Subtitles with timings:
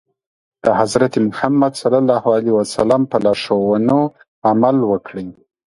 [0.63, 1.83] د حضرت محمد ص
[3.11, 3.97] په لارښوونو
[4.49, 5.27] عمل وکړي.